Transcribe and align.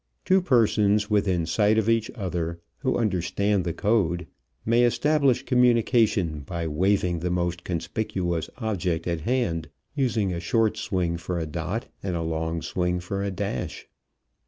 Two 0.25 0.41
persons 0.41 1.11
within 1.11 1.45
sight 1.45 1.77
of 1.77 1.87
each 1.87 2.09
other, 2.15 2.59
who 2.79 2.97
understand 2.97 3.63
the 3.63 3.71
code, 3.71 4.25
may 4.65 4.81
establish 4.83 5.43
communication 5.45 6.39
by 6.39 6.65
waving 6.67 7.19
the 7.19 7.29
most 7.29 7.63
conspicuous 7.63 8.49
object 8.57 9.05
at 9.05 9.21
hand, 9.21 9.69
using 9.93 10.33
a 10.33 10.39
short 10.39 10.75
swing 10.75 11.17
for 11.17 11.37
a 11.37 11.45
dot 11.45 11.85
and 12.01 12.15
a 12.15 12.23
long 12.23 12.63
swing 12.63 12.99
for 12.99 13.21
a 13.21 13.29
dash. 13.29 13.87